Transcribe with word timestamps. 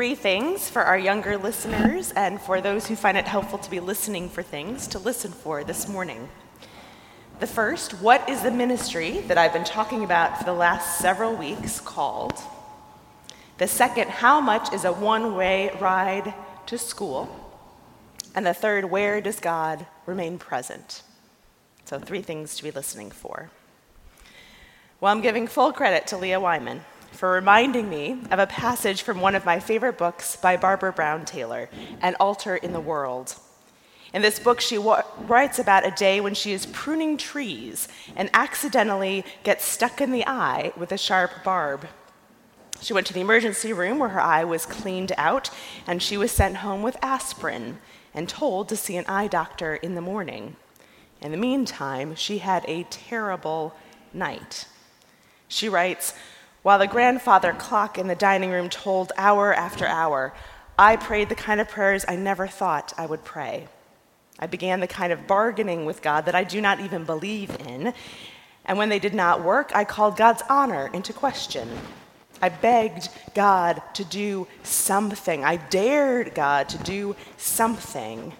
three 0.00 0.14
things 0.14 0.70
for 0.70 0.80
our 0.80 0.98
younger 0.98 1.36
listeners 1.36 2.10
and 2.12 2.40
for 2.40 2.62
those 2.62 2.86
who 2.86 2.96
find 2.96 3.18
it 3.18 3.28
helpful 3.28 3.58
to 3.58 3.70
be 3.70 3.80
listening 3.80 4.30
for 4.30 4.42
things 4.42 4.86
to 4.86 4.98
listen 4.98 5.30
for 5.30 5.62
this 5.62 5.86
morning. 5.90 6.26
The 7.38 7.46
first, 7.46 7.92
what 8.00 8.26
is 8.26 8.40
the 8.40 8.50
ministry 8.50 9.20
that 9.28 9.36
I've 9.36 9.52
been 9.52 9.62
talking 9.62 10.02
about 10.02 10.38
for 10.38 10.44
the 10.44 10.54
last 10.54 11.00
several 11.00 11.36
weeks 11.36 11.80
called? 11.80 12.32
The 13.58 13.68
second, 13.68 14.08
how 14.08 14.40
much 14.40 14.72
is 14.72 14.86
a 14.86 14.92
one 14.94 15.36
way 15.36 15.70
ride 15.78 16.32
to 16.64 16.78
school? 16.78 17.28
And 18.34 18.46
the 18.46 18.54
third, 18.54 18.86
where 18.86 19.20
does 19.20 19.38
God 19.38 19.84
remain 20.06 20.38
present? 20.38 21.02
So, 21.84 21.98
three 21.98 22.22
things 22.22 22.56
to 22.56 22.62
be 22.62 22.70
listening 22.70 23.10
for. 23.10 23.50
Well, 24.98 25.12
I'm 25.12 25.20
giving 25.20 25.46
full 25.46 25.74
credit 25.74 26.06
to 26.06 26.16
Leah 26.16 26.40
Wyman 26.40 26.86
for 27.12 27.32
reminding 27.32 27.88
me 27.88 28.20
of 28.30 28.38
a 28.38 28.46
passage 28.46 29.02
from 29.02 29.20
one 29.20 29.34
of 29.34 29.44
my 29.44 29.60
favorite 29.60 29.98
books 29.98 30.36
by 30.36 30.56
Barbara 30.56 30.92
Brown 30.92 31.24
Taylor, 31.24 31.68
An 32.00 32.14
Altar 32.20 32.56
in 32.56 32.72
the 32.72 32.80
World. 32.80 33.36
In 34.12 34.22
this 34.22 34.38
book, 34.38 34.60
she 34.60 34.78
wa- 34.78 35.04
writes 35.18 35.58
about 35.58 35.86
a 35.86 35.90
day 35.92 36.20
when 36.20 36.34
she 36.34 36.52
is 36.52 36.66
pruning 36.66 37.16
trees 37.16 37.88
and 38.16 38.30
accidentally 38.32 39.24
gets 39.44 39.64
stuck 39.64 40.00
in 40.00 40.10
the 40.10 40.26
eye 40.26 40.72
with 40.76 40.92
a 40.92 40.98
sharp 40.98 41.44
barb. 41.44 41.86
She 42.80 42.92
went 42.92 43.06
to 43.08 43.12
the 43.12 43.20
emergency 43.20 43.72
room 43.72 43.98
where 43.98 44.08
her 44.08 44.20
eye 44.20 44.44
was 44.44 44.66
cleaned 44.66 45.12
out, 45.16 45.50
and 45.86 46.02
she 46.02 46.16
was 46.16 46.32
sent 46.32 46.58
home 46.58 46.82
with 46.82 46.96
aspirin 47.02 47.78
and 48.14 48.28
told 48.28 48.68
to 48.68 48.76
see 48.76 48.96
an 48.96 49.06
eye 49.06 49.28
doctor 49.28 49.76
in 49.76 49.94
the 49.94 50.00
morning. 50.00 50.56
In 51.20 51.30
the 51.30 51.36
meantime, 51.36 52.14
she 52.14 52.38
had 52.38 52.64
a 52.66 52.84
terrible 52.84 53.74
night. 54.12 54.66
She 55.46 55.68
writes, 55.68 56.14
while 56.62 56.78
the 56.78 56.86
grandfather 56.86 57.52
clock 57.52 57.98
in 57.98 58.06
the 58.06 58.14
dining 58.14 58.50
room 58.50 58.68
told 58.68 59.12
hour 59.16 59.54
after 59.54 59.86
hour, 59.86 60.34
I 60.78 60.96
prayed 60.96 61.28
the 61.28 61.34
kind 61.34 61.60
of 61.60 61.68
prayers 61.68 62.04
I 62.06 62.16
never 62.16 62.46
thought 62.46 62.92
I 62.96 63.06
would 63.06 63.24
pray. 63.24 63.68
I 64.38 64.46
began 64.46 64.80
the 64.80 64.86
kind 64.86 65.12
of 65.12 65.26
bargaining 65.26 65.84
with 65.84 66.02
God 66.02 66.24
that 66.26 66.34
I 66.34 66.44
do 66.44 66.60
not 66.60 66.80
even 66.80 67.04
believe 67.04 67.56
in. 67.60 67.92
And 68.64 68.78
when 68.78 68.88
they 68.88 68.98
did 68.98 69.14
not 69.14 69.44
work, 69.44 69.70
I 69.74 69.84
called 69.84 70.16
God's 70.16 70.42
honor 70.48 70.90
into 70.92 71.12
question. 71.12 71.68
I 72.42 72.48
begged 72.48 73.08
God 73.34 73.82
to 73.94 74.04
do 74.04 74.46
something. 74.62 75.44
I 75.44 75.56
dared 75.56 76.34
God 76.34 76.68
to 76.70 76.78
do 76.78 77.16
something. 77.36 78.32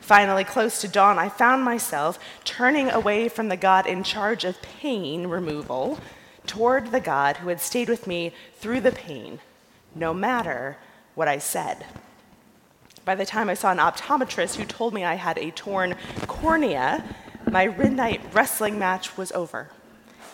Finally, 0.00 0.42
close 0.42 0.80
to 0.80 0.88
dawn, 0.88 1.18
I 1.18 1.28
found 1.28 1.62
myself 1.62 2.18
turning 2.44 2.90
away 2.90 3.28
from 3.28 3.48
the 3.48 3.56
God 3.56 3.86
in 3.86 4.02
charge 4.02 4.44
of 4.44 4.60
pain 4.60 5.28
removal 5.28 6.00
toward 6.46 6.90
the 6.90 7.00
God 7.00 7.38
who 7.38 7.48
had 7.48 7.60
stayed 7.60 7.88
with 7.88 8.06
me 8.06 8.32
through 8.56 8.80
the 8.80 8.92
pain, 8.92 9.40
no 9.94 10.12
matter 10.12 10.76
what 11.14 11.28
I 11.28 11.38
said. 11.38 11.84
By 13.04 13.14
the 13.14 13.26
time 13.26 13.48
I 13.48 13.54
saw 13.54 13.72
an 13.72 13.78
optometrist 13.78 14.56
who 14.56 14.64
told 14.64 14.94
me 14.94 15.04
I 15.04 15.14
had 15.14 15.38
a 15.38 15.50
torn 15.50 15.96
cornea, 16.26 17.04
my 17.50 17.66
midnight 17.66 18.20
wrestling 18.32 18.78
match 18.78 19.16
was 19.16 19.32
over. 19.32 19.70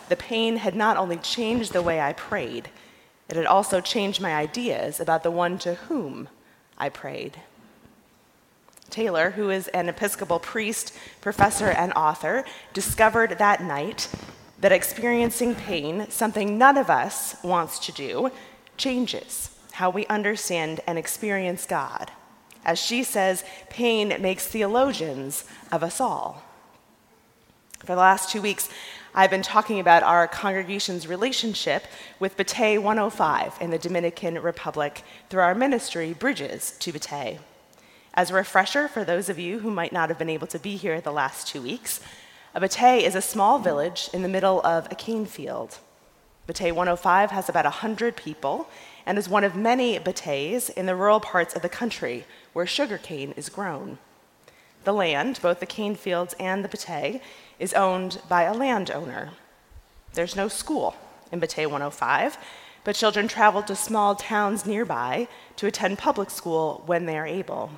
The 0.07 0.15
pain 0.15 0.57
had 0.57 0.75
not 0.75 0.97
only 0.97 1.17
changed 1.17 1.73
the 1.73 1.81
way 1.81 1.99
I 1.99 2.13
prayed, 2.13 2.69
it 3.27 3.35
had 3.35 3.45
also 3.45 3.81
changed 3.81 4.21
my 4.21 4.35
ideas 4.35 4.99
about 4.99 5.23
the 5.23 5.31
one 5.31 5.57
to 5.59 5.75
whom 5.75 6.29
I 6.77 6.89
prayed. 6.89 7.37
Taylor, 8.89 9.31
who 9.31 9.49
is 9.49 9.67
an 9.69 9.87
Episcopal 9.87 10.39
priest, 10.39 10.97
professor, 11.21 11.69
and 11.69 11.93
author, 11.93 12.43
discovered 12.73 13.37
that 13.37 13.61
night 13.61 14.09
that 14.61 14.71
experiencing 14.71 15.55
pain, 15.55 16.09
something 16.09 16.57
none 16.57 16.77
of 16.77 16.89
us 16.89 17.35
wants 17.43 17.79
to 17.79 17.91
do, 17.91 18.31
changes 18.77 19.55
how 19.73 19.89
we 19.89 20.05
understand 20.07 20.81
and 20.85 20.97
experience 20.97 21.65
God. 21.65 22.11
As 22.65 22.77
she 22.77 23.03
says, 23.03 23.43
pain 23.69 24.13
makes 24.19 24.45
theologians 24.45 25.45
of 25.71 25.83
us 25.83 26.01
all. 26.01 26.43
For 27.79 27.87
the 27.87 27.95
last 27.95 28.29
two 28.29 28.41
weeks, 28.41 28.67
I've 29.15 29.29
been 29.29 29.41
talking 29.41 29.79
about 29.79 30.03
our 30.03 30.27
congregation's 30.27 31.07
relationship 31.07 31.85
with 32.19 32.35
Batey 32.35 32.77
105 32.77 33.57
in 33.61 33.71
the 33.71 33.79
Dominican 33.79 34.39
Republic 34.39 35.03
through 35.29 35.41
our 35.41 35.55
ministry, 35.55 36.13
Bridges 36.13 36.75
to 36.79 36.91
Batey. 36.91 37.39
As 38.13 38.31
a 38.31 38.33
refresher 38.33 38.87
for 38.89 39.05
those 39.05 39.29
of 39.29 39.39
you 39.39 39.59
who 39.59 39.71
might 39.71 39.93
not 39.93 40.09
have 40.09 40.19
been 40.19 40.29
able 40.29 40.47
to 40.47 40.59
be 40.59 40.75
here 40.75 40.99
the 40.99 41.11
last 41.11 41.47
two 41.47 41.61
weeks, 41.61 42.01
a 42.55 42.59
Batey 42.59 43.01
is 43.03 43.15
a 43.15 43.21
small 43.21 43.59
village 43.59 44.09
in 44.13 44.23
the 44.23 44.27
middle 44.27 44.61
of 44.65 44.87
a 44.91 44.95
cane 44.95 45.25
field. 45.25 45.77
Batey 46.47 46.71
105 46.71 47.29
has 47.29 47.47
about 47.47 47.65
100 47.65 48.15
people 48.15 48.67
and 49.05 49.17
is 49.17 49.29
one 49.29 49.43
of 49.43 49.55
many 49.55 49.99
bateys 49.99 50.69
in 50.71 50.87
the 50.87 50.95
rural 50.95 51.19
parts 51.19 51.55
of 51.55 51.61
the 51.61 51.69
country 51.69 52.25
where 52.53 52.65
sugarcane 52.65 53.33
is 53.37 53.49
grown. 53.49 53.99
The 54.83 54.93
land, 54.93 55.39
both 55.41 55.59
the 55.59 55.67
cane 55.67 55.95
fields 55.95 56.35
and 56.39 56.63
the 56.63 56.69
batey, 56.69 57.21
is 57.59 57.73
owned 57.73 58.19
by 58.27 58.43
a 58.43 58.53
landowner. 58.53 59.29
There's 60.13 60.35
no 60.35 60.47
school 60.47 60.95
in 61.31 61.39
Batey 61.39 61.65
105, 61.65 62.37
but 62.83 62.95
children 62.95 63.27
travel 63.27 63.61
to 63.63 63.75
small 63.75 64.15
towns 64.15 64.65
nearby 64.65 65.27
to 65.57 65.67
attend 65.67 65.99
public 65.99 66.31
school 66.31 66.81
when 66.87 67.05
they 67.05 67.17
are 67.17 67.27
able. 67.27 67.69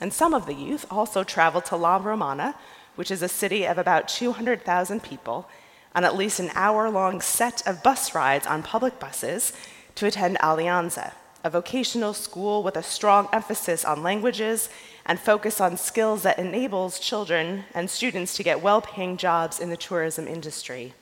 And 0.00 0.12
some 0.12 0.34
of 0.34 0.46
the 0.46 0.54
youth 0.54 0.86
also 0.90 1.22
travel 1.22 1.60
to 1.62 1.76
La 1.76 1.98
Romana, 1.98 2.56
which 2.98 3.12
is 3.12 3.22
a 3.22 3.28
city 3.28 3.64
of 3.64 3.78
about 3.78 4.08
200,000 4.08 5.04
people, 5.04 5.48
on 5.94 6.02
at 6.02 6.16
least 6.16 6.40
an 6.40 6.50
hour 6.54 6.90
long 6.90 7.20
set 7.20 7.64
of 7.64 7.80
bus 7.80 8.12
rides 8.12 8.44
on 8.44 8.60
public 8.60 8.98
buses 8.98 9.52
to 9.94 10.04
attend 10.04 10.36
Alianza, 10.40 11.12
a 11.44 11.48
vocational 11.48 12.12
school 12.12 12.60
with 12.64 12.76
a 12.76 12.82
strong 12.82 13.28
emphasis 13.32 13.84
on 13.84 14.02
languages 14.02 14.68
and 15.06 15.20
focus 15.20 15.60
on 15.60 15.76
skills 15.76 16.24
that 16.24 16.40
enables 16.40 16.98
children 16.98 17.62
and 17.72 17.88
students 17.88 18.34
to 18.34 18.42
get 18.42 18.62
well 18.62 18.80
paying 18.80 19.16
jobs 19.16 19.60
in 19.60 19.70
the 19.70 19.76
tourism 19.76 20.26
industry. 20.26 20.92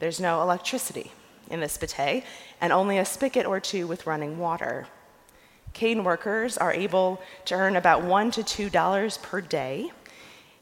There's 0.00 0.18
no 0.18 0.42
electricity 0.42 1.12
in 1.48 1.60
this 1.60 1.78
batey, 1.78 2.24
and 2.60 2.72
only 2.72 2.98
a 2.98 3.04
spigot 3.04 3.46
or 3.46 3.60
two 3.60 3.86
with 3.86 4.08
running 4.08 4.40
water. 4.40 4.88
Cane 5.72 6.02
workers 6.02 6.58
are 6.58 6.72
able 6.72 7.22
to 7.44 7.54
earn 7.54 7.76
about 7.76 8.02
one 8.02 8.32
to 8.32 8.42
two 8.42 8.68
dollars 8.68 9.18
per 9.18 9.40
day 9.40 9.92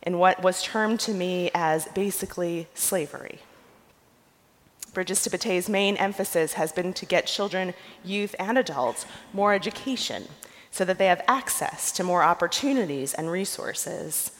in 0.03 0.19
what 0.19 0.43
was 0.43 0.63
termed 0.63 1.01
to 1.01 1.13
me 1.13 1.51
as 1.55 1.87
basically 1.95 2.67
slavery. 2.75 3.41
Bridges 4.93 5.23
to 5.23 5.31
Batey's 5.31 5.69
main 5.69 5.97
emphasis 5.97 6.55
has 6.55 6.73
been 6.73 6.93
to 6.95 7.07
get 7.07 7.27
children, 7.27 7.75
youth, 8.05 8.35
and 8.39 8.59
adults 8.59 9.07
more 9.33 9.55
education 9.55 10.25
so 10.71 10.85
that 10.85 10.99
they 10.99 11.07
have 11.07 11.23
access 11.29 11.93
to 11.93 12.05
more 12.05 12.23
opportunities 12.23 13.15
and 13.15 13.31
resources. 13.31 14.33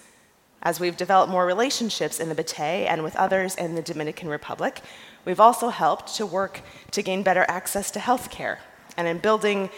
As 0.63 0.81
we've 0.81 0.97
developed 0.97 1.31
more 1.31 1.47
relationships 1.47 2.21
in 2.21 2.29
the 2.29 2.35
Batey 2.35 2.87
and 2.89 3.03
with 3.03 3.17
others 3.17 3.55
in 3.55 3.75
the 3.75 3.83
Dominican 3.83 4.29
Republic, 4.29 4.81
we've 5.25 5.41
also 5.41 5.69
helped 5.69 6.15
to 6.17 6.27
work 6.27 6.63
to 6.91 7.03
gain 7.03 7.23
better 7.23 7.45
access 7.49 7.91
to 7.93 7.99
healthcare 7.99 8.59
and 8.97 9.07
in 9.07 9.19
building 9.19 9.71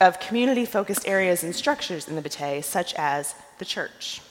of 0.00 0.20
community 0.20 0.64
focused 0.64 1.06
areas 1.06 1.42
and 1.42 1.54
structures 1.54 2.08
in 2.08 2.16
the 2.16 2.22
Batey, 2.22 2.62
such 2.64 2.94
as 2.94 3.34
the 3.58 3.64
church. 3.64 4.22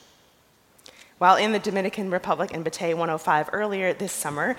While 1.17 1.37
in 1.37 1.51
the 1.51 1.59
Dominican 1.59 2.11
Republic 2.11 2.51
in 2.51 2.63
Batey 2.63 2.89
105 2.89 3.49
earlier 3.51 3.91
this 3.91 4.11
summer, 4.11 4.55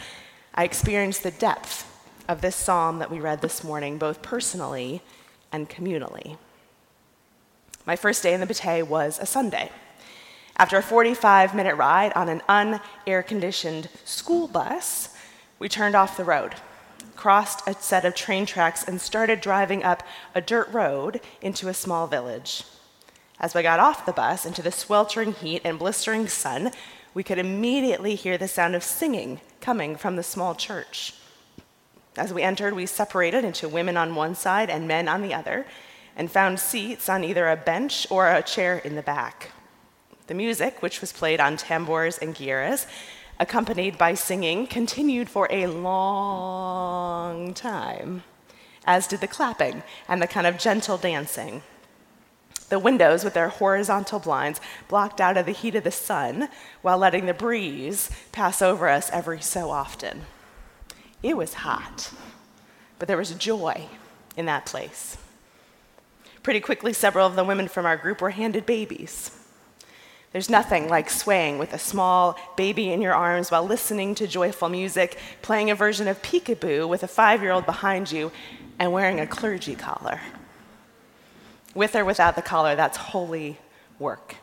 I 0.54 0.64
experienced 0.64 1.22
the 1.22 1.30
depth 1.30 1.86
of 2.26 2.40
this 2.40 2.56
psalm 2.56 2.98
that 2.98 3.12
we 3.12 3.20
read 3.20 3.42
this 3.42 3.62
morning, 3.62 3.96
both 3.96 4.22
personally 4.22 5.00
and 5.52 5.70
communally. 5.70 6.36
My 7.86 7.94
first 7.94 8.24
day 8.24 8.34
in 8.34 8.40
the 8.40 8.46
Batey 8.46 8.82
was 8.82 9.20
a 9.20 9.26
Sunday. 9.26 9.70
After 10.56 10.76
a 10.76 10.82
45 10.82 11.54
minute 11.54 11.76
ride 11.76 12.12
on 12.14 12.28
an 12.28 12.42
unair 12.48 13.24
conditioned 13.24 13.88
school 14.04 14.48
bus, 14.48 15.10
we 15.60 15.68
turned 15.68 15.94
off 15.94 16.16
the 16.16 16.24
road, 16.24 16.56
crossed 17.14 17.68
a 17.68 17.74
set 17.74 18.04
of 18.04 18.16
train 18.16 18.46
tracks, 18.46 18.82
and 18.82 19.00
started 19.00 19.40
driving 19.40 19.84
up 19.84 20.02
a 20.34 20.40
dirt 20.40 20.68
road 20.72 21.20
into 21.40 21.68
a 21.68 21.74
small 21.74 22.08
village. 22.08 22.64
As 23.40 23.54
we 23.54 23.62
got 23.62 23.78
off 23.78 24.04
the 24.04 24.12
bus 24.12 24.44
into 24.44 24.62
the 24.62 24.72
sweltering 24.72 25.32
heat 25.32 25.62
and 25.64 25.78
blistering 25.78 26.26
sun, 26.26 26.72
we 27.14 27.22
could 27.22 27.38
immediately 27.38 28.14
hear 28.14 28.36
the 28.36 28.48
sound 28.48 28.74
of 28.74 28.82
singing 28.82 29.40
coming 29.60 29.96
from 29.96 30.16
the 30.16 30.22
small 30.22 30.54
church. 30.54 31.14
As 32.16 32.32
we 32.32 32.42
entered, 32.42 32.74
we 32.74 32.86
separated 32.86 33.44
into 33.44 33.68
women 33.68 33.96
on 33.96 34.16
one 34.16 34.34
side 34.34 34.68
and 34.70 34.88
men 34.88 35.08
on 35.08 35.22
the 35.22 35.34
other, 35.34 35.66
and 36.16 36.30
found 36.30 36.58
seats 36.58 37.08
on 37.08 37.22
either 37.22 37.48
a 37.48 37.56
bench 37.56 38.06
or 38.10 38.28
a 38.28 38.42
chair 38.42 38.78
in 38.78 38.96
the 38.96 39.02
back. 39.02 39.52
The 40.26 40.34
music, 40.34 40.82
which 40.82 41.00
was 41.00 41.12
played 41.12 41.38
on 41.38 41.56
tambours 41.56 42.18
and 42.18 42.34
guitarras, 42.34 42.86
accompanied 43.38 43.96
by 43.96 44.14
singing, 44.14 44.66
continued 44.66 45.30
for 45.30 45.46
a 45.48 45.68
long 45.68 47.54
time, 47.54 48.24
as 48.84 49.06
did 49.06 49.20
the 49.20 49.28
clapping 49.28 49.84
and 50.08 50.20
the 50.20 50.26
kind 50.26 50.46
of 50.46 50.58
gentle 50.58 50.98
dancing. 50.98 51.62
The 52.68 52.78
windows, 52.78 53.24
with 53.24 53.34
their 53.34 53.48
horizontal 53.48 54.18
blinds, 54.18 54.60
blocked 54.88 55.20
out 55.20 55.36
of 55.36 55.46
the 55.46 55.52
heat 55.52 55.74
of 55.74 55.84
the 55.84 55.90
sun 55.90 56.48
while 56.82 56.98
letting 56.98 57.26
the 57.26 57.34
breeze 57.34 58.10
pass 58.32 58.60
over 58.60 58.88
us 58.88 59.10
every 59.10 59.40
so 59.40 59.70
often. 59.70 60.22
It 61.22 61.36
was 61.36 61.54
hot, 61.54 62.12
but 62.98 63.08
there 63.08 63.16
was 63.16 63.30
joy 63.32 63.86
in 64.36 64.46
that 64.46 64.66
place. 64.66 65.16
Pretty 66.42 66.60
quickly, 66.60 66.92
several 66.92 67.26
of 67.26 67.36
the 67.36 67.44
women 67.44 67.68
from 67.68 67.86
our 67.86 67.96
group 67.96 68.20
were 68.20 68.30
handed 68.30 68.66
babies. 68.66 69.30
There's 70.32 70.50
nothing 70.50 70.88
like 70.88 71.08
swaying 71.08 71.58
with 71.58 71.72
a 71.72 71.78
small 71.78 72.38
baby 72.56 72.92
in 72.92 73.00
your 73.00 73.14
arms 73.14 73.50
while 73.50 73.64
listening 73.64 74.14
to 74.16 74.26
joyful 74.26 74.68
music, 74.68 75.18
playing 75.40 75.70
a 75.70 75.74
version 75.74 76.06
of 76.06 76.22
peekaboo 76.22 76.86
with 76.86 77.02
a 77.02 77.08
five 77.08 77.42
year 77.42 77.52
old 77.52 77.64
behind 77.64 78.12
you, 78.12 78.30
and 78.78 78.92
wearing 78.92 79.20
a 79.20 79.26
clergy 79.26 79.74
collar. 79.74 80.20
With 81.78 81.94
or 81.94 82.04
without 82.04 82.34
the 82.34 82.42
collar, 82.42 82.74
that's 82.74 82.96
holy 82.96 83.56
work. 84.00 84.34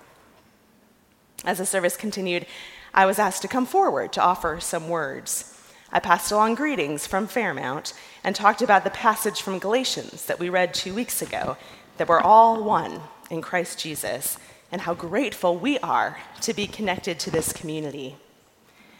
As 1.43 1.57
the 1.57 1.65
service 1.65 1.97
continued, 1.97 2.45
I 2.93 3.05
was 3.05 3.19
asked 3.19 3.41
to 3.41 3.49
come 3.49 3.65
forward 3.65 4.13
to 4.13 4.21
offer 4.21 4.61
some 4.61 4.87
words. 4.87 5.53
I 5.91 5.99
passed 5.99 6.31
along 6.31 6.55
greetings 6.55 7.05
from 7.05 7.27
Fairmount 7.27 7.91
and 8.23 8.33
talked 8.33 8.61
about 8.61 8.85
the 8.85 8.89
passage 8.89 9.41
from 9.41 9.59
Galatians 9.59 10.27
that 10.27 10.39
we 10.39 10.47
read 10.47 10.73
two 10.73 10.93
weeks 10.93 11.21
ago 11.21 11.57
that 11.97 12.07
we're 12.07 12.21
all 12.21 12.63
one 12.63 13.01
in 13.29 13.41
Christ 13.41 13.79
Jesus 13.79 14.37
and 14.71 14.79
how 14.79 14.93
grateful 14.93 15.57
we 15.57 15.77
are 15.79 16.17
to 16.39 16.53
be 16.53 16.67
connected 16.67 17.19
to 17.19 17.31
this 17.31 17.51
community. 17.51 18.15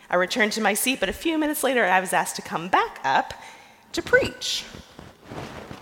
I 0.10 0.18
returned 0.18 0.52
to 0.52 0.62
my 0.62 0.74
seat, 0.74 1.00
but 1.00 1.08
a 1.08 1.14
few 1.14 1.38
minutes 1.38 1.64
later, 1.64 1.86
I 1.86 2.02
was 2.02 2.12
asked 2.12 2.36
to 2.36 2.42
come 2.42 2.68
back 2.68 3.00
up 3.06 3.34
to 3.94 4.02
preach. 4.02 4.66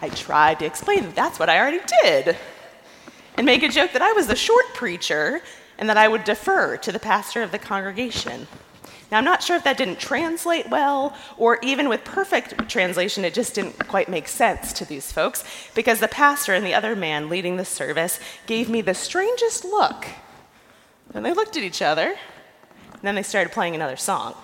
I 0.03 0.09
tried 0.09 0.59
to 0.59 0.65
explain 0.65 1.03
that 1.03 1.15
that's 1.15 1.39
what 1.39 1.47
I 1.47 1.57
already 1.57 1.79
did 2.01 2.35
and 3.38 3.45
make 3.45 3.63
a 3.63 3.69
joke 3.69 3.94
that 3.94 4.01
I 4.01 4.11
was 4.11 4.27
the 4.27 4.35
short 4.35 4.65
preacher 4.73 5.41
and 5.77 5.88
that 5.88 5.95
I 5.95 6.09
would 6.09 6.25
defer 6.25 6.75
to 6.75 6.91
the 6.91 7.00
pastor 7.00 7.41
of 7.41 7.53
the 7.53 7.57
congregation. 7.57 8.47
Now, 9.09 9.19
I'm 9.19 9.23
not 9.23 9.41
sure 9.41 9.55
if 9.55 9.63
that 9.63 9.77
didn't 9.77 10.00
translate 10.00 10.69
well, 10.69 11.15
or 11.38 11.57
even 11.61 11.88
with 11.88 12.03
perfect 12.03 12.67
translation, 12.67 13.23
it 13.23 13.33
just 13.33 13.55
didn't 13.55 13.88
quite 13.88 14.09
make 14.09 14.27
sense 14.27 14.73
to 14.73 14.83
these 14.83 15.09
folks, 15.09 15.45
because 15.73 16.01
the 16.01 16.09
pastor 16.09 16.53
and 16.53 16.65
the 16.65 16.73
other 16.73 16.97
man 16.97 17.29
leading 17.29 17.56
the 17.56 17.63
service 17.63 18.19
gave 18.45 18.69
me 18.69 18.81
the 18.81 18.94
strangest 18.94 19.63
look. 19.63 20.06
And 21.13 21.25
they 21.25 21.31
looked 21.31 21.56
at 21.56 21.63
each 21.63 21.81
other, 21.81 22.07
and 22.07 23.01
then 23.03 23.15
they 23.15 23.23
started 23.23 23.53
playing 23.53 23.73
another 23.73 23.95
song. 23.95 24.35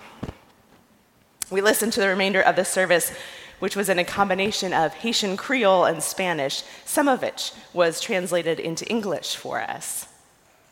We 1.50 1.60
listened 1.60 1.92
to 1.94 2.00
the 2.00 2.08
remainder 2.08 2.40
of 2.40 2.56
the 2.56 2.64
service, 2.64 3.12
which 3.60 3.76
was 3.76 3.88
in 3.88 3.98
a 3.98 4.04
combination 4.04 4.72
of 4.72 4.94
Haitian 4.94 5.36
Creole 5.36 5.84
and 5.84 6.02
Spanish, 6.02 6.64
some 6.84 7.08
of 7.08 7.22
which 7.22 7.52
was 7.72 8.00
translated 8.00 8.58
into 8.58 8.88
English 8.88 9.36
for 9.36 9.60
us. 9.60 10.08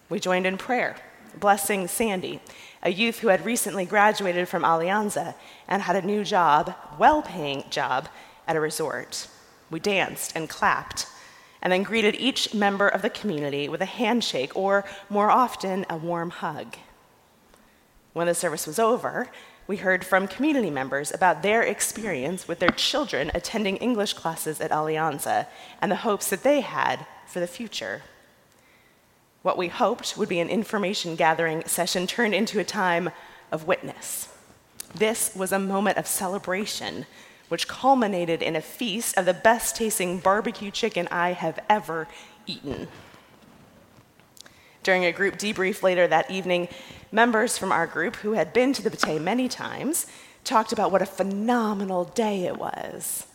We 0.08 0.19
joined 0.19 0.46
in 0.46 0.58
prayer, 0.58 0.96
blessing 1.38 1.87
Sandy, 1.87 2.40
a 2.82 2.90
youth 2.90 3.20
who 3.20 3.29
had 3.29 3.44
recently 3.44 3.85
graduated 3.85 4.49
from 4.49 4.62
Alianza 4.62 5.35
and 5.69 5.82
had 5.82 5.96
a 5.96 6.06
new 6.06 6.25
job, 6.25 6.75
well 6.99 7.23
paying 7.23 7.64
job, 7.70 8.08
at 8.46 8.56
a 8.56 8.61
resort. 8.61 9.29
We 9.70 9.79
danced 9.79 10.32
and 10.34 10.49
clapped, 10.49 11.06
and 11.61 11.73
then 11.73 11.82
greeted 11.82 12.14
each 12.14 12.55
member 12.55 12.88
of 12.88 13.02
the 13.02 13.11
community 13.11 13.69
with 13.69 13.82
a 13.82 13.87
handshake 13.87 14.56
or, 14.56 14.84
more 15.11 15.31
often, 15.31 15.84
a 15.91 15.96
warm 15.96 16.31
hug. 16.31 16.76
When 18.14 18.26
the 18.26 18.34
service 18.34 18.67
was 18.67 18.79
over, 18.79 19.29
we 19.69 19.76
heard 19.76 20.03
from 20.03 20.26
community 20.26 20.70
members 20.70 21.12
about 21.12 21.43
their 21.43 21.62
experience 21.62 22.49
with 22.49 22.59
their 22.59 22.70
children 22.70 23.31
attending 23.35 23.76
English 23.76 24.15
classes 24.15 24.62
at 24.62 24.70
Alianza 24.70 25.47
and 25.81 25.93
the 25.93 25.97
hopes 25.97 26.31
that 26.31 26.43
they 26.43 26.62
had 26.62 27.06
for 27.26 27.38
the 27.38 27.47
future. 27.47 28.03
What 29.43 29.59
we 29.59 29.69
hoped 29.69 30.17
would 30.17 30.29
be 30.29 30.41
an 30.41 30.49
information 30.49 31.17
gathering 31.17 31.62
session 31.67 32.06
turned 32.06 32.35
into 32.35 32.59
a 32.59 32.65
time 32.65 33.11
of 33.53 33.67
witness. 33.67 34.35
This 34.94 35.37
was 35.37 35.53
a 35.53 35.59
moment 35.59 35.99
of 35.99 36.06
celebration, 36.06 37.05
which 37.49 37.69
culminated 37.69 38.43
in 38.43 38.56
a 38.56 38.62
feast 38.62 39.19
of 39.19 39.26
the 39.26 39.35
best 39.35 39.76
tasting 39.76 40.19
barbecue 40.19 40.70
chicken 40.70 41.06
I 41.11 41.32
have 41.32 41.61
ever 41.69 42.09
eaten. 42.47 42.88
During 44.83 45.05
a 45.05 45.13
group 45.13 45.37
debrief 45.37 45.83
later 45.83 46.07
that 46.07 46.31
evening, 46.31 46.69
members 47.13 47.59
from 47.59 47.73
our 47.73 47.87
group, 47.87 48.17
who 48.17 48.33
had 48.33 48.53
been 48.53 48.73
to 48.75 48.83
the 48.83 48.91
Batey 48.91 49.21
many 49.21 49.49
times, 49.49 50.07
talked 50.45 50.73
about 50.73 50.93
what 50.93 51.03
a 51.03 51.07
phenomenal 51.07 52.05
day 52.05 52.45
it 52.45 52.59
was 52.59 53.27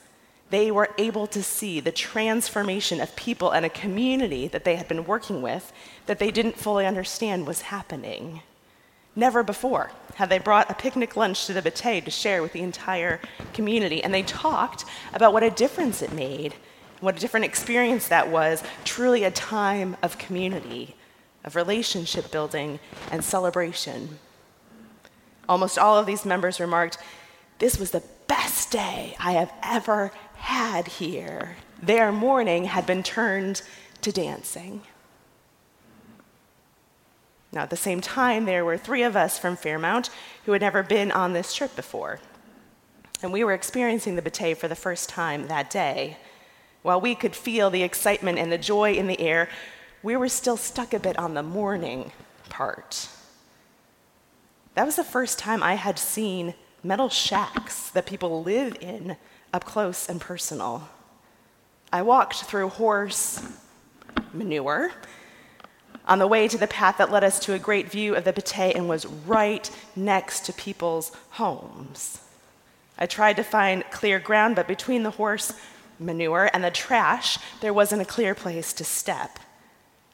they 0.53 0.69
were 0.69 0.89
able 0.99 1.25
to 1.25 1.41
see 1.41 1.79
the 1.79 1.91
transformation 1.91 3.01
of 3.01 3.15
people 3.15 3.49
and 3.49 3.65
a 3.65 3.69
community 3.69 4.47
that 4.47 4.63
they 4.63 4.75
had 4.75 4.87
been 4.87 5.03
working 5.03 5.41
with 5.41 5.73
that 6.05 6.19
they 6.19 6.29
didn't 6.29 6.59
fully 6.59 6.85
understand 6.85 7.47
was 7.47 7.61
happening. 7.61 8.39
Never 9.15 9.41
before 9.41 9.89
had 10.13 10.29
they 10.29 10.37
brought 10.37 10.69
a 10.69 10.75
picnic 10.75 11.15
lunch 11.15 11.47
to 11.47 11.53
the 11.53 11.61
Batey 11.63 12.05
to 12.05 12.11
share 12.11 12.43
with 12.43 12.53
the 12.53 12.61
entire 12.61 13.19
community, 13.51 14.03
and 14.03 14.13
they 14.13 14.21
talked 14.21 14.85
about 15.11 15.33
what 15.33 15.41
a 15.41 15.49
difference 15.49 16.03
it 16.03 16.13
made, 16.13 16.53
what 16.99 17.17
a 17.17 17.19
different 17.19 17.47
experience 17.47 18.07
that 18.09 18.29
was, 18.29 18.61
truly 18.85 19.23
a 19.23 19.31
time 19.31 19.97
of 20.03 20.19
community, 20.19 20.95
of 21.43 21.55
relationship 21.55 22.31
building 22.31 22.79
and 23.11 23.23
celebration. 23.23 24.19
Almost 25.47 25.77
all 25.77 25.97
of 25.97 26.05
these 26.05 26.25
members 26.25 26.59
remarked, 26.59 26.97
This 27.59 27.77
was 27.77 27.91
the 27.91 28.03
best 28.27 28.71
day 28.71 29.15
I 29.19 29.33
have 29.33 29.51
ever 29.61 30.11
had 30.35 30.87
here. 30.87 31.57
Their 31.81 32.11
mourning 32.11 32.65
had 32.65 32.85
been 32.85 33.03
turned 33.03 33.61
to 34.01 34.11
dancing. 34.11 34.81
Now, 37.51 37.61
at 37.61 37.69
the 37.69 37.77
same 37.77 38.01
time, 38.01 38.45
there 38.45 38.65
were 38.65 38.77
three 38.77 39.03
of 39.03 39.15
us 39.15 39.37
from 39.37 39.55
Fairmount 39.55 40.09
who 40.45 40.53
had 40.53 40.61
never 40.61 40.81
been 40.81 41.11
on 41.11 41.33
this 41.33 41.53
trip 41.53 41.75
before. 41.75 42.19
And 43.21 43.31
we 43.31 43.43
were 43.43 43.53
experiencing 43.53 44.15
the 44.15 44.21
Batey 44.21 44.57
for 44.57 44.67
the 44.67 44.75
first 44.75 45.07
time 45.07 45.47
that 45.47 45.69
day. 45.69 46.17
While 46.81 46.99
we 46.99 47.15
could 47.15 47.35
feel 47.35 47.69
the 47.69 47.83
excitement 47.83 48.39
and 48.39 48.51
the 48.51 48.57
joy 48.57 48.93
in 48.93 49.07
the 49.07 49.21
air, 49.21 49.49
we 50.03 50.17
were 50.17 50.29
still 50.29 50.57
stuck 50.57 50.93
a 50.93 50.99
bit 50.99 51.17
on 51.17 51.33
the 51.33 51.41
mourning 51.41 52.11
part. 52.49 53.07
That 54.75 54.85
was 54.85 54.97
the 54.97 55.03
first 55.03 55.39
time 55.39 55.63
I 55.63 55.75
had 55.75 55.97
seen 55.97 56.53
metal 56.83 57.09
shacks 57.09 57.89
that 57.91 58.05
people 58.05 58.43
live 58.43 58.77
in 58.81 59.15
up 59.53 59.63
close 59.63 60.09
and 60.09 60.19
personal. 60.19 60.89
I 61.91 62.01
walked 62.01 62.43
through 62.43 62.69
horse 62.69 63.41
manure 64.33 64.91
on 66.05 66.19
the 66.19 66.27
way 66.27 66.47
to 66.47 66.57
the 66.57 66.67
path 66.67 66.97
that 66.97 67.11
led 67.11 67.23
us 67.23 67.39
to 67.39 67.53
a 67.53 67.59
great 67.59 67.89
view 67.89 68.15
of 68.15 68.25
the 68.25 68.33
Batey 68.33 68.75
and 68.75 68.89
was 68.89 69.05
right 69.05 69.69
next 69.95 70.45
to 70.45 70.53
people's 70.53 71.11
homes. 71.31 72.19
I 72.97 73.05
tried 73.05 73.37
to 73.37 73.43
find 73.43 73.83
clear 73.91 74.19
ground, 74.19 74.55
but 74.55 74.67
between 74.67 75.03
the 75.03 75.11
horse 75.11 75.53
manure 75.99 76.49
and 76.53 76.63
the 76.63 76.71
trash, 76.71 77.37
there 77.61 77.73
wasn't 77.73 78.01
a 78.01 78.05
clear 78.05 78.35
place 78.35 78.73
to 78.73 78.83
step. 78.83 79.39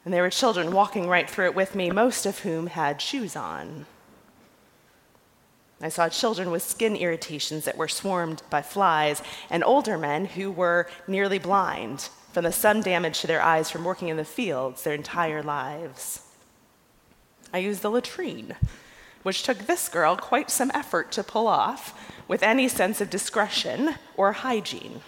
And 0.04 0.14
there 0.14 0.22
were 0.22 0.30
children 0.30 0.72
walking 0.72 1.08
right 1.08 1.28
through 1.28 1.46
it 1.46 1.54
with 1.54 1.74
me, 1.74 1.90
most 1.90 2.24
of 2.26 2.40
whom 2.40 2.68
had 2.68 3.02
shoes 3.02 3.36
on. 3.36 3.86
I 5.82 5.88
saw 5.88 6.08
children 6.08 6.50
with 6.50 6.62
skin 6.62 6.94
irritations 6.94 7.64
that 7.64 7.76
were 7.76 7.88
swarmed 7.88 8.42
by 8.50 8.62
flies, 8.62 9.22
and 9.48 9.64
older 9.64 9.96
men 9.96 10.26
who 10.26 10.50
were 10.50 10.88
nearly 11.06 11.38
blind 11.38 12.10
from 12.32 12.44
the 12.44 12.52
sun 12.52 12.80
damage 12.80 13.20
to 13.20 13.26
their 13.26 13.42
eyes 13.42 13.70
from 13.70 13.84
working 13.84 14.08
in 14.08 14.16
the 14.16 14.24
fields 14.24 14.82
their 14.82 14.94
entire 14.94 15.42
lives. 15.42 16.22
I 17.52 17.58
used 17.58 17.82
the 17.82 17.90
latrine, 17.90 18.56
which 19.22 19.42
took 19.42 19.58
this 19.58 19.88
girl 19.88 20.16
quite 20.16 20.50
some 20.50 20.70
effort 20.74 21.10
to 21.12 21.24
pull 21.24 21.46
off 21.48 21.98
with 22.28 22.42
any 22.42 22.68
sense 22.68 23.00
of 23.00 23.10
discretion 23.10 23.96
or 24.16 24.32
hygiene. 24.32 25.00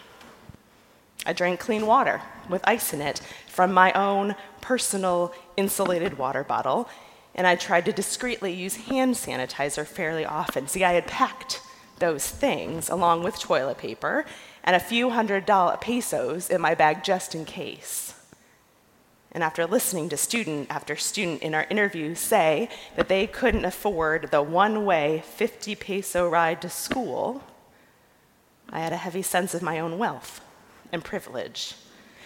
I 1.24 1.32
drank 1.32 1.60
clean 1.60 1.86
water 1.86 2.20
with 2.48 2.62
ice 2.64 2.92
in 2.92 3.00
it 3.00 3.20
from 3.46 3.72
my 3.72 3.92
own 3.92 4.34
personal 4.60 5.34
insulated 5.56 6.18
water 6.18 6.42
bottle 6.44 6.88
and 7.34 7.46
I 7.46 7.56
tried 7.56 7.86
to 7.86 7.92
discreetly 7.92 8.52
use 8.52 8.76
hand 8.76 9.14
sanitizer 9.14 9.86
fairly 9.86 10.24
often. 10.24 10.66
See, 10.68 10.84
I 10.84 10.92
had 10.92 11.06
packed 11.06 11.62
those 11.98 12.28
things 12.28 12.90
along 12.90 13.22
with 13.22 13.38
toilet 13.38 13.78
paper 13.78 14.24
and 14.64 14.76
a 14.76 14.80
few 14.80 15.10
hundred 15.10 15.46
dollar 15.46 15.76
pesos 15.76 16.50
in 16.50 16.60
my 16.60 16.74
bag 16.74 17.04
just 17.04 17.34
in 17.34 17.44
case. 17.44 18.14
And 19.30 19.42
after 19.42 19.66
listening 19.66 20.10
to 20.10 20.16
student 20.16 20.66
after 20.68 20.94
student 20.94 21.42
in 21.42 21.54
our 21.54 21.66
interview 21.70 22.14
say 22.14 22.68
that 22.96 23.08
they 23.08 23.26
couldn't 23.26 23.64
afford 23.64 24.30
the 24.30 24.42
one 24.42 24.84
way 24.84 25.22
50 25.24 25.74
peso 25.76 26.28
ride 26.28 26.60
to 26.62 26.68
school, 26.68 27.42
I 28.68 28.80
had 28.80 28.92
a 28.92 28.98
heavy 28.98 29.22
sense 29.22 29.54
of 29.54 29.62
my 29.62 29.78
own 29.78 29.96
wealth 29.96 30.42
and 30.92 31.02
privilege. 31.02 31.74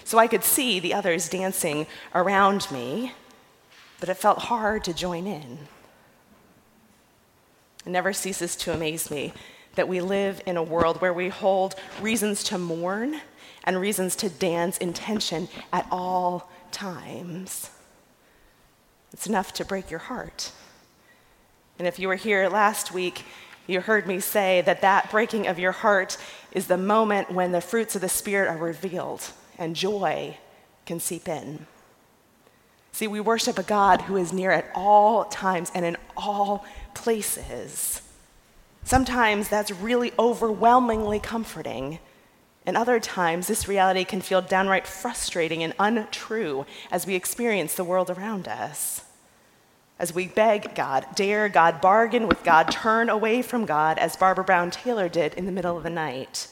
So 0.04 0.18
I 0.18 0.26
could 0.26 0.44
see 0.44 0.78
the 0.80 0.94
others 0.94 1.28
dancing 1.28 1.86
around 2.14 2.70
me 2.70 3.12
but 4.00 4.08
it 4.08 4.16
felt 4.16 4.38
hard 4.38 4.84
to 4.84 4.94
join 4.94 5.26
in. 5.26 5.58
It 7.84 7.90
never 7.90 8.12
ceases 8.12 8.56
to 8.56 8.72
amaze 8.72 9.10
me 9.10 9.32
that 9.74 9.88
we 9.88 10.00
live 10.00 10.42
in 10.46 10.56
a 10.56 10.62
world 10.62 11.00
where 11.00 11.12
we 11.12 11.28
hold 11.28 11.74
reasons 12.00 12.42
to 12.44 12.58
mourn 12.58 13.20
and 13.64 13.80
reasons 13.80 14.16
to 14.16 14.28
dance 14.28 14.78
in 14.78 14.92
tension 14.92 15.48
at 15.72 15.86
all 15.90 16.50
times. 16.72 17.70
It's 19.12 19.26
enough 19.26 19.52
to 19.54 19.64
break 19.64 19.90
your 19.90 20.00
heart. 20.00 20.52
And 21.78 21.86
if 21.86 21.98
you 21.98 22.08
were 22.08 22.16
here 22.16 22.48
last 22.48 22.92
week, 22.92 23.24
you 23.66 23.80
heard 23.80 24.06
me 24.06 24.20
say 24.20 24.60
that 24.62 24.82
that 24.82 25.10
breaking 25.10 25.46
of 25.46 25.58
your 25.58 25.72
heart 25.72 26.16
is 26.52 26.66
the 26.66 26.76
moment 26.76 27.30
when 27.30 27.52
the 27.52 27.60
fruits 27.60 27.94
of 27.94 28.00
the 28.00 28.08
Spirit 28.08 28.48
are 28.48 28.56
revealed 28.56 29.22
and 29.58 29.74
joy 29.74 30.36
can 30.84 31.00
seep 31.00 31.28
in. 31.28 31.66
See, 32.92 33.08
we 33.08 33.20
worship 33.20 33.58
a 33.58 33.62
God 33.62 34.02
who 34.02 34.16
is 34.16 34.32
near 34.32 34.50
at 34.50 34.70
all 34.74 35.24
times 35.26 35.70
and 35.74 35.84
in 35.84 35.96
all 36.16 36.64
places. 36.94 38.00
Sometimes 38.84 39.48
that's 39.48 39.70
really 39.70 40.12
overwhelmingly 40.18 41.20
comforting. 41.20 41.98
And 42.64 42.76
other 42.76 42.98
times, 42.98 43.48
this 43.48 43.68
reality 43.68 44.04
can 44.04 44.20
feel 44.20 44.40
downright 44.40 44.86
frustrating 44.86 45.62
and 45.62 45.74
untrue 45.78 46.64
as 46.90 47.06
we 47.06 47.14
experience 47.14 47.74
the 47.74 47.84
world 47.84 48.10
around 48.10 48.48
us. 48.48 49.02
As 49.98 50.14
we 50.14 50.26
beg 50.28 50.74
God, 50.74 51.06
dare 51.14 51.48
God, 51.48 51.80
bargain 51.80 52.28
with 52.28 52.44
God, 52.44 52.70
turn 52.70 53.08
away 53.08 53.40
from 53.40 53.64
God, 53.64 53.98
as 53.98 54.16
Barbara 54.16 54.44
Brown 54.44 54.70
Taylor 54.70 55.08
did 55.08 55.32
in 55.34 55.46
the 55.46 55.52
middle 55.52 55.76
of 55.76 55.82
the 55.82 55.90
night. 55.90 56.48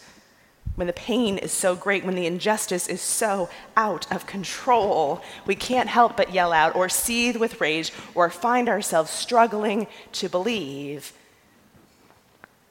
When 0.76 0.86
the 0.86 0.92
pain 0.92 1.38
is 1.38 1.52
so 1.52 1.76
great, 1.76 2.04
when 2.04 2.16
the 2.16 2.26
injustice 2.26 2.88
is 2.88 3.00
so 3.00 3.48
out 3.76 4.10
of 4.10 4.26
control, 4.26 5.22
we 5.46 5.54
can't 5.54 5.88
help 5.88 6.16
but 6.16 6.32
yell 6.32 6.52
out 6.52 6.74
or 6.74 6.88
seethe 6.88 7.36
with 7.36 7.60
rage 7.60 7.92
or 8.14 8.28
find 8.30 8.68
ourselves 8.68 9.10
struggling 9.10 9.86
to 10.12 10.28
believe. 10.28 11.12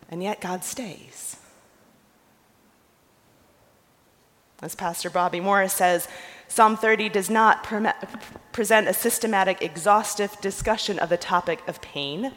And 0.10 0.22
yet 0.22 0.42
God 0.42 0.64
stays. 0.64 1.38
As 4.62 4.76
Pastor 4.76 5.10
Bobby 5.10 5.40
Morris 5.40 5.74
says, 5.74 6.08
Psalm 6.48 6.78
30 6.78 7.10
does 7.10 7.30
not 7.30 7.64
pre- 7.64 7.90
present 8.52 8.88
a 8.88 8.94
systematic, 8.94 9.62
exhaustive 9.62 10.40
discussion 10.42 11.00
of 11.00 11.10
the 11.10 11.18
topic 11.18 11.68
of 11.68 11.82
pain. 11.82 12.34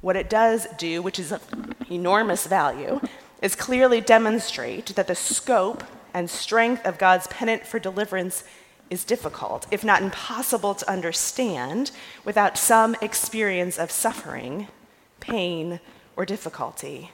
What 0.00 0.16
it 0.16 0.30
does 0.30 0.66
do, 0.78 1.02
which 1.02 1.18
is 1.18 1.32
of 1.32 1.42
enormous 1.90 2.46
value, 2.46 3.00
is 3.42 3.54
clearly 3.54 4.00
demonstrate 4.00 4.94
that 4.96 5.06
the 5.06 5.14
scope 5.14 5.84
and 6.14 6.28
strength 6.28 6.84
of 6.86 6.98
God's 6.98 7.26
penance 7.26 7.66
for 7.68 7.78
deliverance 7.78 8.44
is 8.88 9.04
difficult, 9.04 9.66
if 9.70 9.84
not 9.84 10.02
impossible 10.02 10.74
to 10.74 10.90
understand, 10.90 11.92
without 12.24 12.58
some 12.58 12.96
experience 13.00 13.78
of 13.78 13.90
suffering, 13.90 14.66
pain, 15.20 15.80
or 16.16 16.24
difficulty 16.24 17.10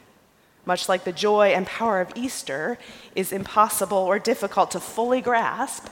much 0.66 0.88
like 0.88 1.04
the 1.04 1.12
joy 1.12 1.48
and 1.48 1.64
power 1.66 2.00
of 2.00 2.12
Easter 2.14 2.76
is 3.14 3.32
impossible 3.32 3.96
or 3.96 4.18
difficult 4.18 4.72
to 4.72 4.80
fully 4.80 5.20
grasp 5.20 5.86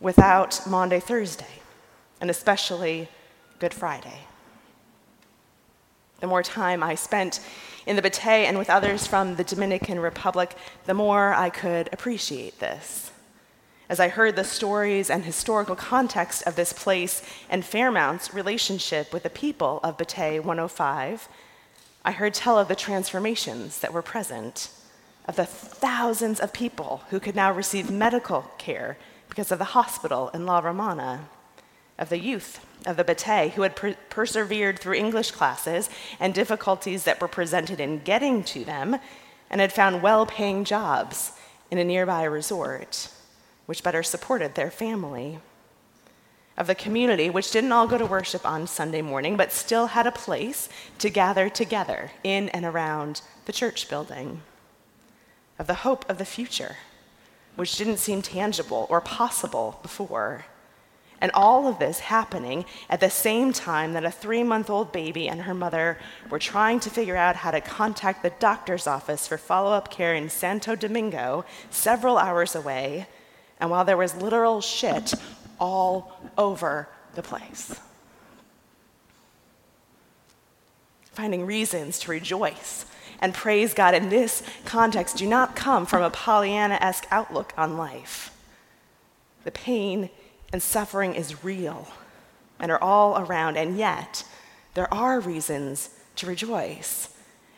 without 0.00 0.66
Maundy, 0.66 0.98
Thursday, 0.98 1.60
and 2.20 2.30
especially 2.30 3.08
Good 3.58 3.74
Friday. 3.74 4.20
The 6.20 6.26
more 6.26 6.42
time 6.42 6.82
I 6.82 6.94
spent 6.94 7.40
in 7.86 7.96
the 7.96 8.02
Batey 8.02 8.44
and 8.44 8.58
with 8.58 8.70
others 8.70 9.06
from 9.06 9.36
the 9.36 9.44
Dominican 9.44 10.00
Republic, 10.00 10.54
the 10.86 10.94
more 10.94 11.32
I 11.32 11.50
could 11.50 11.88
appreciate 11.92 12.58
this. 12.58 13.10
As 13.88 13.98
I 13.98 14.08
heard 14.08 14.36
the 14.36 14.44
stories 14.44 15.10
and 15.10 15.24
historical 15.24 15.74
context 15.74 16.46
of 16.46 16.56
this 16.56 16.72
place 16.72 17.22
and 17.48 17.64
Fairmount's 17.64 18.32
relationship 18.32 19.12
with 19.12 19.24
the 19.24 19.30
people 19.30 19.80
of 19.82 19.96
Batey 19.96 20.38
105, 20.38 21.28
I 22.04 22.12
heard 22.12 22.32
tell 22.32 22.58
of 22.58 22.68
the 22.68 22.76
transformations 22.76 23.80
that 23.80 23.92
were 23.92 24.02
present, 24.02 24.70
of 25.26 25.36
the 25.36 25.44
thousands 25.44 26.38
of 26.38 26.52
people 26.52 27.02
who 27.10 27.18
could 27.18 27.34
now 27.34 27.52
receive 27.52 27.90
medical 27.90 28.42
care 28.58 28.96
because 29.30 29.50
of 29.50 29.58
the 29.58 29.64
hospital 29.76 30.28
in 30.34 30.44
La 30.44 30.58
Romana, 30.58 31.28
of 31.98 32.08
the 32.08 32.18
youth 32.18 32.64
of 32.86 32.96
the 32.96 33.04
Batey 33.04 33.52
who 33.52 33.62
had 33.62 33.76
per- 33.76 33.96
persevered 34.08 34.78
through 34.78 34.94
English 34.94 35.30
classes 35.30 35.88
and 36.18 36.34
difficulties 36.34 37.04
that 37.04 37.20
were 37.20 37.28
presented 37.28 37.80
in 37.80 38.00
getting 38.00 38.42
to 38.44 38.64
them 38.64 38.98
and 39.50 39.60
had 39.60 39.72
found 39.72 40.02
well 40.02 40.26
paying 40.26 40.64
jobs 40.64 41.32
in 41.70 41.78
a 41.78 41.84
nearby 41.84 42.24
resort, 42.24 43.10
which 43.66 43.82
better 43.82 44.02
supported 44.02 44.54
their 44.54 44.70
family 44.70 45.38
of 46.56 46.66
the 46.66 46.74
community, 46.74 47.30
which 47.30 47.50
didn't 47.50 47.72
all 47.72 47.86
go 47.86 47.96
to 47.96 48.06
worship 48.06 48.44
on 48.44 48.66
Sunday 48.66 49.00
morning, 49.00 49.36
but 49.36 49.52
still 49.52 49.86
had 49.86 50.06
a 50.06 50.12
place 50.12 50.68
to 50.98 51.08
gather 51.08 51.48
together 51.48 52.10
in 52.22 52.48
and 52.50 52.64
around 52.64 53.22
the 53.46 53.52
church 53.52 53.88
building. 53.88 54.42
Of 55.58 55.66
the 55.66 55.74
hope 55.74 56.08
of 56.08 56.18
the 56.18 56.24
future, 56.24 56.76
which 57.56 57.76
didn't 57.76 57.98
seem 57.98 58.22
tangible 58.22 58.86
or 58.88 59.00
possible 59.00 59.78
before. 59.82 60.44
And 61.20 61.30
all 61.34 61.66
of 61.66 61.78
this 61.78 61.98
happening 62.00 62.64
at 62.88 63.00
the 63.00 63.10
same 63.10 63.52
time 63.52 63.92
that 63.92 64.04
a 64.04 64.10
three 64.10 64.42
month 64.42 64.70
old 64.70 64.90
baby 64.90 65.28
and 65.28 65.42
her 65.42 65.52
mother 65.52 65.98
were 66.30 66.38
trying 66.38 66.80
to 66.80 66.90
figure 66.90 67.16
out 67.16 67.36
how 67.36 67.50
to 67.50 67.60
contact 67.60 68.22
the 68.22 68.30
doctor's 68.38 68.86
office 68.86 69.28
for 69.28 69.36
follow 69.36 69.72
up 69.72 69.90
care 69.90 70.14
in 70.14 70.30
Santo 70.30 70.74
Domingo, 70.74 71.44
several 71.68 72.16
hours 72.16 72.54
away. 72.54 73.06
And 73.58 73.70
while 73.70 73.84
there 73.84 73.98
was 73.98 74.14
literal 74.16 74.62
shit 74.62 75.12
all 75.58 76.18
over 76.38 76.88
the 77.14 77.22
place. 77.22 77.78
Finding 81.12 81.44
reasons 81.44 81.98
to 81.98 82.10
rejoice 82.10 82.86
and 83.20 83.34
praise 83.34 83.74
God 83.74 83.94
in 83.94 84.08
this 84.08 84.42
context 84.64 85.18
do 85.18 85.26
not 85.26 85.54
come 85.54 85.86
from 85.86 86.02
a 86.02 86.10
Pollyanna 86.10 86.78
esque 86.80 87.06
outlook 87.10 87.52
on 87.56 87.76
life. 87.76 88.34
The 89.44 89.50
pain 89.50 90.10
and 90.52 90.62
suffering 90.62 91.14
is 91.14 91.44
real 91.44 91.88
and 92.58 92.70
are 92.70 92.82
all 92.82 93.18
around, 93.18 93.56
and 93.56 93.76
yet 93.76 94.24
there 94.74 94.92
are 94.92 95.20
reasons 95.20 95.90
to 96.16 96.26
rejoice. 96.26 97.08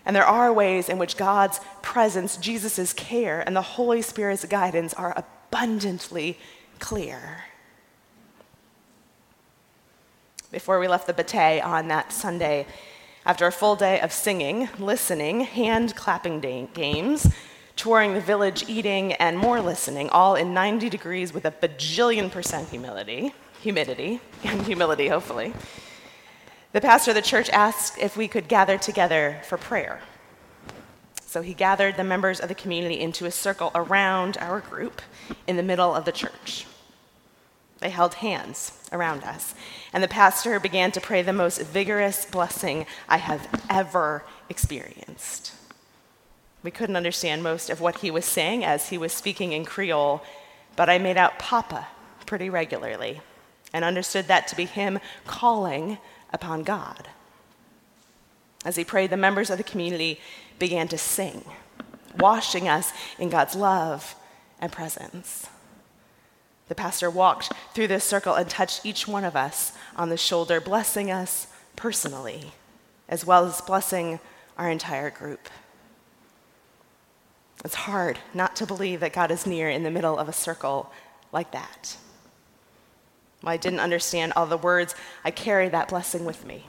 And 0.05 0.15
there 0.17 0.27
are 0.27 0.53
ways 0.53 0.89
in 0.89 0.99
which 0.99 1.17
God's 1.17 1.61
presence, 1.81 2.37
Jesus' 2.37 2.93
care, 2.93 3.41
and 3.41 3.55
the 3.55 3.63
Holy 3.63 4.03
Spirit's 4.03 4.45
guidance 4.45 4.93
are 4.95 5.15
abundantly 5.17 6.39
clear 6.81 7.45
before 10.51 10.79
we 10.79 10.87
left 10.87 11.07
the 11.07 11.15
Batey 11.15 11.65
on 11.65 11.89
that 11.89 12.13
Sunday. 12.13 12.67
After 13.25 13.47
a 13.47 13.53
full 13.53 13.77
day 13.77 14.01
of 14.01 14.13
singing, 14.13 14.69
listening, 14.81 15.43
hand 15.43 15.95
clapping 15.95 16.41
games, 16.41 17.33
touring 17.77 18.15
the 18.15 18.21
village, 18.21 18.69
eating, 18.69 19.13
and 19.13 19.39
more 19.39 19.61
listening, 19.61 20.09
all 20.11 20.35
in 20.35 20.53
90 20.53 20.91
degrees 20.91 21.33
with 21.33 21.45
a 21.45 21.53
bajillion 21.53 22.33
percent 22.33 22.69
humility, 22.69 23.33
humidity, 23.61 24.21
and 24.45 24.63
humility, 24.63 25.07
hopefully. 25.07 25.53
The 26.73 26.81
pastor 26.81 27.13
of 27.13 27.15
the 27.15 27.23
church 27.23 27.49
asked 27.51 27.97
if 27.99 28.17
we 28.17 28.27
could 28.27 28.49
gather 28.49 28.77
together 28.77 29.41
for 29.45 29.57
prayer. 29.57 30.01
So 31.25 31.43
he 31.43 31.55
gathered 31.55 31.97
the 31.97 32.05
members 32.05 32.41
of 32.41 32.49
the 32.49 32.57
community 32.57 32.99
into 32.99 33.25
a 33.25 33.31
circle 33.31 33.71
around 33.75 34.37
our 34.39 34.61
group 34.61 35.01
in 35.47 35.57
the 35.57 35.63
middle 35.63 35.95
of 35.95 36.05
the 36.05 36.13
church. 36.13 36.67
They 37.83 37.91
held 37.91 38.15
hands 38.15 38.71
around 38.93 39.25
us, 39.25 39.57
and 39.93 40.05
the 40.05 40.09
pastor 40.09 40.61
began 40.61 40.93
to 40.93 41.01
pray 41.01 41.21
the 41.21 41.33
most 41.33 41.61
vigorous 41.61 42.25
blessing 42.25 42.87
I 43.09 43.17
have 43.17 43.49
ever 43.69 44.25
experienced. 44.49 45.53
We 46.63 46.71
couldn't 46.71 46.95
understand 46.95 47.43
most 47.43 47.71
of 47.71 47.81
what 47.81 47.99
he 47.99 48.11
was 48.13 48.25
saying 48.25 48.65
as 48.65 48.91
he 48.91 48.99
was 48.99 49.13
speaking 49.13 49.51
in 49.51 49.65
Creole, 49.65 50.23
but 50.77 50.89
I 50.89 50.99
made 50.99 51.17
out 51.17 51.41
Papa 51.41 51.89
pretty 52.25 52.49
regularly 52.49 53.21
and 53.73 53.85
understood 53.85 54.29
that 54.29 54.47
to 54.47 54.57
be 54.57 54.67
him 54.67 55.01
calling 55.27 55.99
upon 56.33 56.63
God. 56.63 57.09
As 58.65 58.77
he 58.77 58.85
prayed, 58.85 59.11
the 59.11 59.17
members 59.17 59.51
of 59.51 59.59
the 59.59 59.65
community 59.65 60.21
began 60.61 60.87
to 60.87 60.99
sing, 60.99 61.45
washing 62.17 62.69
us 62.69 62.93
in 63.19 63.29
God's 63.29 63.57
love 63.57 64.15
and 64.61 64.71
presence. 64.71 65.49
The 66.73 66.77
pastor 66.77 67.11
walked 67.11 67.53
through 67.75 67.89
this 67.89 68.03
circle 68.03 68.33
and 68.33 68.49
touched 68.49 68.87
each 68.87 69.07
one 69.07 69.25
of 69.25 69.37
us 69.37 69.73
on 69.95 70.09
the 70.09 70.17
shoulder, 70.17 70.59
blessing 70.59 71.11
us 71.11 71.49
personally, 71.77 72.53
as 73.11 73.27
well 73.27 73.45
as 73.45 73.61
blessing 73.61 74.21
our 74.57 74.71
entire 74.71 75.11
group. 75.11 75.51
It's 77.63 77.75
hard 77.75 78.21
not 78.33 78.57
to 78.57 78.65
believe 78.65 79.01
that 79.01 79.13
God 79.13 79.31
is 79.31 79.47
near 79.47 79.69
in 79.69 79.83
the 79.83 79.91
middle 79.91 80.17
of 80.17 80.31
a 80.31 80.33
circle 80.33 80.91
like 81.31 81.51
that. 81.51 81.99
While 83.43 83.53
I 83.53 83.59
didn't 83.59 83.81
understand 83.81 84.33
all 84.35 84.47
the 84.47 84.57
words, 84.57 84.95
I 85.27 85.31
carry 85.31 85.69
that 85.69 85.89
blessing 85.89 86.25
with 86.25 86.47
me. 86.47 86.69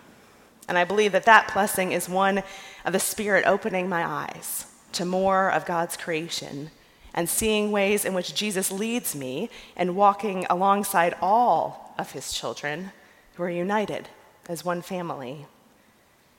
And 0.67 0.77
I 0.77 0.83
believe 0.83 1.13
that 1.13 1.24
that 1.24 1.53
blessing 1.53 1.93
is 1.93 2.10
one 2.10 2.43
of 2.83 2.91
the 2.91 3.00
Spirit 3.00 3.45
opening 3.48 3.88
my 3.88 4.05
eyes 4.05 4.65
to 4.91 5.05
more 5.05 5.50
of 5.50 5.65
God's 5.65 5.95
creation 5.95 6.72
and 7.13 7.29
seeing 7.29 7.72
ways 7.72 8.05
in 8.05 8.13
which 8.13 8.34
Jesus 8.34 8.72
leads 8.72 9.15
me 9.15 9.50
and 9.75 9.96
walking 9.96 10.46
alongside 10.50 11.15
all 11.22 11.93
of 11.98 12.12
his 12.12 12.32
children 12.34 12.91
who 13.36 13.43
are 13.43 13.50
united 13.50 14.10
as 14.48 14.65
one 14.65 14.82
family. 14.82 15.46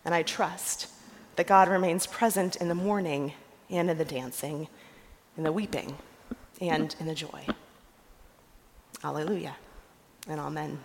And 0.04 0.14
I 0.14 0.22
trust 0.22 0.88
that 1.36 1.46
God 1.46 1.68
remains 1.68 2.06
present 2.06 2.56
in 2.56 2.68
the 2.68 2.74
mourning 2.74 3.32
and 3.70 3.90
in 3.90 3.98
the 3.98 4.04
dancing, 4.04 4.68
in 5.36 5.44
the 5.44 5.52
weeping 5.52 5.96
and 6.60 6.94
in 7.00 7.06
the 7.06 7.14
joy. 7.14 7.46
Alleluia 9.02 9.56
and 10.28 10.40
amen. 10.40 10.78